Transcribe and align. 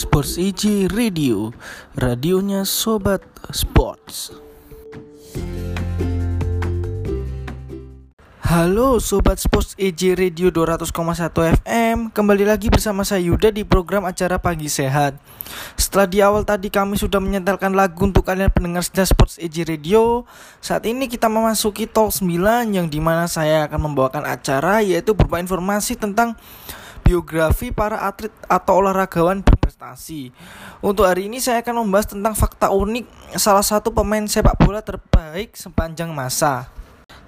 Sports 0.00 0.40
EJ 0.40 0.88
Radio, 0.96 1.52
radionya 1.92 2.64
Sobat 2.64 3.20
Sports. 3.52 4.32
Halo 8.40 8.96
Sobat 8.96 9.36
Sports 9.36 9.76
EJ 9.76 10.16
Radio 10.16 10.48
200,1 10.48 10.88
FM 11.60 12.10
Kembali 12.16 12.48
lagi 12.48 12.72
bersama 12.72 13.04
saya 13.04 13.22
Yuda 13.22 13.52
di 13.52 13.62
program 13.62 14.02
acara 14.08 14.42
Pagi 14.42 14.66
Sehat 14.66 15.14
Setelah 15.78 16.08
di 16.10 16.18
awal 16.18 16.42
tadi 16.42 16.66
kami 16.66 16.98
sudah 16.98 17.22
menyetelkan 17.22 17.70
lagu 17.70 18.02
untuk 18.02 18.26
kalian 18.26 18.50
pendengar 18.50 18.82
setia 18.82 19.06
Sports 19.06 19.38
EJ 19.38 19.70
Radio 19.70 20.26
Saat 20.58 20.88
ini 20.88 21.06
kita 21.06 21.30
memasuki 21.30 21.86
talk 21.86 22.10
9 22.10 22.74
yang 22.74 22.90
di 22.90 22.98
mana 22.98 23.30
saya 23.30 23.70
akan 23.70 23.92
membawakan 23.92 24.26
acara 24.26 24.82
Yaitu 24.82 25.14
berupa 25.14 25.38
informasi 25.38 25.94
tentang 25.94 26.34
biografi 27.10 27.74
para 27.74 28.06
atlet 28.06 28.30
atau 28.46 28.78
olahragawan 28.78 29.42
berprestasi. 29.42 30.30
Untuk 30.78 31.10
hari 31.10 31.26
ini 31.26 31.42
saya 31.42 31.58
akan 31.58 31.82
membahas 31.82 32.14
tentang 32.14 32.38
fakta 32.38 32.70
unik 32.70 33.34
salah 33.34 33.66
satu 33.66 33.90
pemain 33.90 34.22
sepak 34.30 34.54
bola 34.62 34.78
terbaik 34.78 35.58
sepanjang 35.58 36.14
masa. 36.14 36.70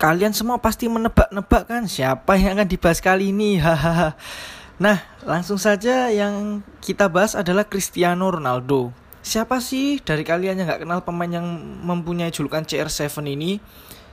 Kalian 0.00 0.32
semua 0.32 0.56
pasti 0.64 0.88
menebak-nebak 0.88 1.68
kan 1.68 1.84
siapa 1.84 2.40
yang 2.40 2.56
akan 2.56 2.68
dibahas 2.72 3.04
kali 3.04 3.36
ini? 3.36 3.60
Hahaha. 3.64 4.16
Nah, 4.80 5.04
langsung 5.28 5.60
saja 5.60 6.08
yang 6.08 6.64
kita 6.80 7.12
bahas 7.12 7.36
adalah 7.36 7.68
Cristiano 7.68 8.32
Ronaldo. 8.32 8.96
Siapa 9.20 9.60
sih 9.60 10.00
dari 10.00 10.24
kalian 10.24 10.56
yang 10.56 10.72
gak 10.72 10.88
kenal 10.88 11.04
pemain 11.04 11.28
yang 11.28 11.44
mempunyai 11.84 12.32
julukan 12.32 12.64
CR7 12.64 13.20
ini? 13.28 13.60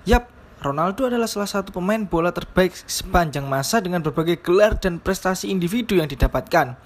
Yap, 0.04 0.28
Ronaldo 0.64 1.12
adalah 1.12 1.28
salah 1.28 1.52
satu 1.52 1.76
pemain 1.76 2.00
bola 2.08 2.32
terbaik 2.32 2.72
sepanjang 2.88 3.44
masa 3.44 3.84
dengan 3.84 4.00
berbagai 4.00 4.40
gelar 4.40 4.80
dan 4.80 5.04
prestasi 5.04 5.52
individu 5.52 6.00
yang 6.00 6.08
didapatkan. 6.08 6.80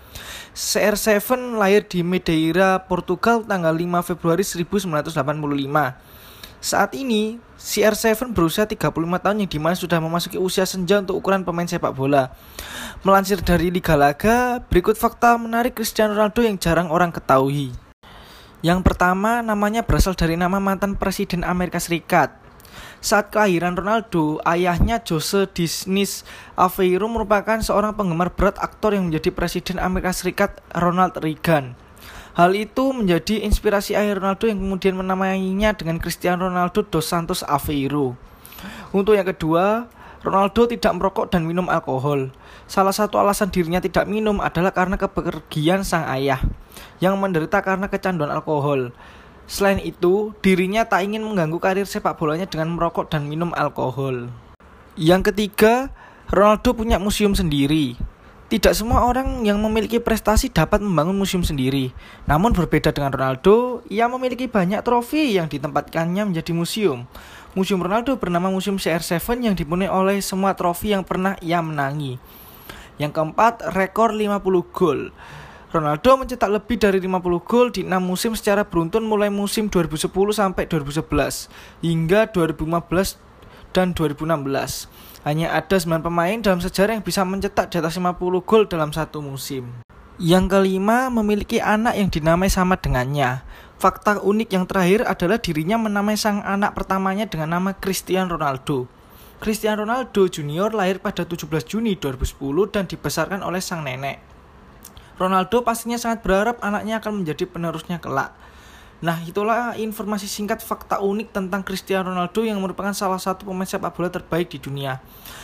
CR7 0.57 1.53
lahir 1.53 1.85
di 1.85 2.01
Madeira, 2.01 2.81
Portugal 2.89 3.45
tanggal 3.45 3.71
5 3.71 4.01
Februari 4.01 4.41
1985. 4.41 5.13
Saat 6.57 6.97
ini, 6.97 7.37
CR7 7.61 8.33
berusia 8.33 8.65
35 8.65 8.89
tahun 9.21 9.45
yang 9.45 9.49
di 9.49 9.59
mana 9.61 9.77
sudah 9.77 10.01
memasuki 10.01 10.41
usia 10.41 10.65
senja 10.65 10.97
untuk 10.97 11.21
ukuran 11.21 11.45
pemain 11.45 11.69
sepak 11.69 11.93
bola. 11.93 12.33
Melansir 13.05 13.37
dari 13.45 13.69
Liga 13.69 13.93
Laga, 13.93 14.65
berikut 14.65 14.97
fakta 14.97 15.37
menarik 15.37 15.77
Cristiano 15.77 16.17
Ronaldo 16.17 16.41
yang 16.41 16.57
jarang 16.57 16.89
orang 16.89 17.13
ketahui. 17.13 17.69
Yang 18.65 18.81
pertama, 18.81 19.45
namanya 19.45 19.85
berasal 19.85 20.17
dari 20.17 20.33
nama 20.33 20.57
mantan 20.57 20.97
Presiden 20.97 21.45
Amerika 21.45 21.77
Serikat, 21.77 22.33
saat 22.97 23.29
kelahiran 23.29 23.77
Ronaldo, 23.77 24.41
ayahnya 24.43 24.99
Jose 25.05 25.47
Disnis 25.53 26.27
Aveiro 26.57 27.05
merupakan 27.07 27.61
seorang 27.61 27.93
penggemar 27.93 28.33
berat 28.33 28.57
aktor 28.57 28.97
yang 28.97 29.07
menjadi 29.07 29.29
Presiden 29.31 29.77
Amerika 29.77 30.11
Serikat 30.11 30.59
Ronald 30.73 31.15
Reagan. 31.21 31.77
Hal 32.37 32.53
itu 32.53 32.93
menjadi 32.93 33.41
inspirasi 33.41 33.97
ayah 33.97 34.13
Ronaldo 34.13 34.45
yang 34.45 34.61
kemudian 34.61 34.93
menamainya 34.93 35.73
dengan 35.73 35.97
Cristiano 35.97 36.45
Ronaldo 36.45 36.85
dos 36.85 37.09
Santos 37.09 37.41
Aveiro. 37.41 38.13
Untuk 38.93 39.17
yang 39.17 39.25
kedua, 39.25 39.89
Ronaldo 40.21 40.69
tidak 40.69 40.93
merokok 40.97 41.33
dan 41.33 41.45
minum 41.45 41.69
alkohol. 41.69 42.29
Salah 42.67 42.93
satu 42.93 43.21
alasan 43.21 43.49
dirinya 43.53 43.79
tidak 43.79 44.05
minum 44.05 44.43
adalah 44.43 44.75
karena 44.75 44.99
kepergian 44.99 45.85
sang 45.85 46.05
ayah 46.09 46.41
yang 46.99 47.17
menderita 47.17 47.61
karena 47.61 47.89
kecanduan 47.89 48.33
alkohol. 48.33 48.93
Selain 49.47 49.79
itu, 49.79 50.35
dirinya 50.43 50.83
tak 50.83 51.07
ingin 51.07 51.23
mengganggu 51.23 51.55
karir 51.63 51.87
sepak 51.87 52.19
bolanya 52.19 52.43
dengan 52.43 52.75
merokok 52.75 53.07
dan 53.07 53.31
minum 53.31 53.55
alkohol. 53.55 54.27
Yang 54.99 55.31
ketiga, 55.31 55.87
Ronaldo 56.27 56.75
punya 56.75 56.99
museum 56.99 57.31
sendiri. 57.31 57.95
Tidak 58.51 58.75
semua 58.75 59.07
orang 59.07 59.47
yang 59.47 59.59
memiliki 59.63 60.03
prestasi 60.03 60.51
dapat 60.51 60.83
membangun 60.83 61.15
museum 61.15 61.47
sendiri. 61.47 61.95
Namun 62.27 62.51
berbeda 62.51 62.91
dengan 62.91 63.15
Ronaldo, 63.15 63.83
ia 63.87 64.11
memiliki 64.11 64.51
banyak 64.51 64.83
trofi 64.83 65.35
yang 65.35 65.47
ditempatkannya 65.47 66.27
menjadi 66.27 66.51
museum. 66.51 67.07
Museum 67.55 67.79
Ronaldo 67.79 68.19
bernama 68.19 68.51
Museum 68.51 68.75
CR7 68.75 69.47
yang 69.47 69.55
dipenuhi 69.55 69.87
oleh 69.87 70.19
semua 70.19 70.55
trofi 70.59 70.91
yang 70.91 71.07
pernah 71.07 71.39
ia 71.39 71.63
menangi. 71.63 72.19
Yang 72.99 73.15
keempat, 73.15 73.71
rekor 73.71 74.11
50 74.11 74.43
gol. 74.75 75.11
Ronaldo 75.67 76.15
mencetak 76.15 76.47
lebih 76.47 76.79
dari 76.79 77.03
50 77.03 77.43
gol 77.43 77.75
di 77.75 77.83
6 77.83 77.99
musim 77.99 78.31
secara 78.39 78.63
beruntun 78.63 79.03
mulai 79.03 79.27
musim 79.27 79.67
2010 79.67 80.07
sampai 80.31 80.63
2011 80.63 81.51
hingga 81.83 82.31
2015 82.31 83.19
dan 83.75 83.91
2016. 83.91 84.87
Hanya 85.27 85.51
ada 85.51 85.75
9 85.75 85.99
pemain 85.99 86.39
dalam 86.39 86.63
sejarah 86.63 86.95
yang 86.95 87.03
bisa 87.03 87.27
mencetak 87.27 87.67
di 87.67 87.83
atas 87.83 87.99
50 87.99 88.15
gol 88.47 88.63
dalam 88.71 88.95
satu 88.95 89.19
musim. 89.19 89.83
Yang 90.15 90.55
kelima, 90.55 91.11
memiliki 91.11 91.59
anak 91.59 91.99
yang 91.99 92.07
dinamai 92.07 92.47
sama 92.47 92.79
dengannya. 92.79 93.43
Fakta 93.75 94.23
unik 94.23 94.49
yang 94.49 94.65
terakhir 94.71 95.03
adalah 95.03 95.37
dirinya 95.37 95.75
menamai 95.75 96.15
sang 96.15 96.47
anak 96.47 96.79
pertamanya 96.79 97.27
dengan 97.27 97.59
nama 97.59 97.75
Cristiano 97.75 98.39
Ronaldo. 98.39 98.87
Cristiano 99.43 99.83
Ronaldo 99.83 100.31
Junior 100.31 100.71
lahir 100.71 101.03
pada 101.03 101.27
17 101.27 101.45
Juni 101.67 101.99
2010 101.99 102.39
dan 102.71 102.87
dibesarkan 102.87 103.43
oleh 103.43 103.59
sang 103.59 103.83
nenek. 103.83 104.36
Ronaldo 105.17 105.65
pastinya 105.65 105.97
sangat 105.97 106.21
berharap 106.21 106.61
anaknya 106.61 107.01
akan 107.01 107.21
menjadi 107.21 107.49
penerusnya 107.49 107.97
kelak. 107.97 108.37
Nah, 108.97 109.21
itulah 109.21 109.77
informasi 109.77 110.25
singkat 110.25 110.57
fakta 110.65 110.97
unik 111.05 111.29
tentang 111.29 111.61
Cristiano 111.61 112.09
Ronaldo 112.09 112.41
yang 112.41 112.57
merupakan 112.57 112.93
salah 112.97 113.21
satu 113.21 113.45
pemain 113.45 113.69
sepak 113.69 113.93
bola 113.93 114.09
terbaik 114.09 114.49
di 114.49 114.57
dunia. 114.57 114.97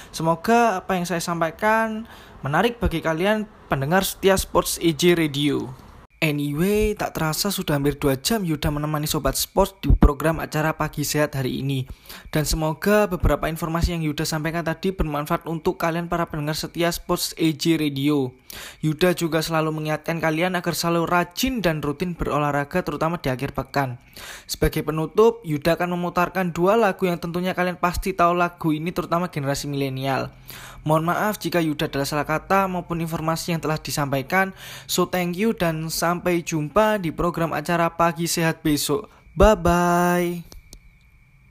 Semoga 0.10 0.82
apa 0.82 0.98
yang 0.98 1.06
saya 1.06 1.22
sampaikan 1.22 2.10
menarik 2.42 2.82
bagi 2.82 3.02
kalian 3.02 3.46
pendengar 3.70 4.02
setia 4.02 4.34
Sports 4.42 4.82
EJ 4.82 5.18
Radio. 5.18 5.83
Anyway, 6.24 6.96
tak 6.96 7.20
terasa 7.20 7.52
sudah 7.52 7.76
hampir 7.76 8.00
2 8.00 8.24
jam 8.24 8.48
Yuda 8.48 8.72
menemani 8.72 9.12
Sobat 9.12 9.36
Sports 9.36 9.76
di 9.84 9.92
program 9.92 10.40
acara 10.40 10.72
Pagi 10.72 11.04
Sehat 11.04 11.36
hari 11.36 11.60
ini. 11.60 11.84
Dan 12.32 12.48
semoga 12.48 13.12
beberapa 13.12 13.52
informasi 13.52 13.92
yang 13.92 14.08
Yuda 14.08 14.24
sampaikan 14.24 14.64
tadi 14.64 14.96
bermanfaat 14.96 15.44
untuk 15.52 15.76
kalian 15.76 16.08
para 16.08 16.24
pendengar 16.32 16.56
setia 16.56 16.88
Sports 16.96 17.36
EJ 17.36 17.76
Radio. 17.76 18.32
Yuda 18.80 19.20
juga 19.20 19.44
selalu 19.44 19.76
mengingatkan 19.76 20.24
kalian 20.24 20.56
agar 20.56 20.72
selalu 20.72 21.12
rajin 21.12 21.60
dan 21.60 21.84
rutin 21.84 22.16
berolahraga 22.16 22.88
terutama 22.88 23.20
di 23.20 23.28
akhir 23.28 23.52
pekan. 23.52 24.00
Sebagai 24.48 24.80
penutup, 24.80 25.44
Yuda 25.44 25.76
akan 25.76 26.00
memutarkan 26.00 26.56
dua 26.56 26.80
lagu 26.80 27.04
yang 27.04 27.20
tentunya 27.20 27.52
kalian 27.52 27.76
pasti 27.76 28.16
tahu 28.16 28.32
lagu 28.32 28.72
ini 28.72 28.96
terutama 28.96 29.28
generasi 29.28 29.68
milenial. 29.68 30.32
Mohon 30.84 31.16
maaf 31.16 31.40
jika 31.40 31.64
Yuda 31.64 31.88
adalah 31.88 32.04
salah 32.04 32.28
kata 32.28 32.68
maupun 32.68 33.00
informasi 33.00 33.56
yang 33.56 33.64
telah 33.64 33.80
disampaikan. 33.80 34.52
So 34.84 35.08
thank 35.08 35.40
you 35.40 35.56
dan 35.56 35.88
sampai 36.14 36.46
jumpa 36.46 37.02
di 37.02 37.10
program 37.10 37.58
acara 37.58 37.90
Pagi 37.90 38.30
Sehat 38.30 38.62
besok. 38.62 39.10
Bye 39.34 39.58
bye. 39.58 40.53